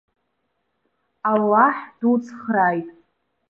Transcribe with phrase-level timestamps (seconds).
[1.31, 2.89] Аллаҳ дуцхрааит!